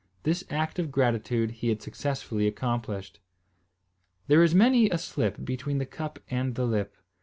[0.23, 3.19] This act of gratitude he had successfully accomplished.
[4.25, 6.95] There is many a slip between the cup and the lip.